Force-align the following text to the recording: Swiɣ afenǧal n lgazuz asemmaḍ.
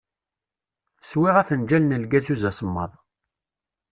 Swiɣ 1.09 1.35
afenǧal 1.41 1.83
n 1.85 1.97
lgazuz 2.03 2.43
asemmaḍ. 2.49 2.91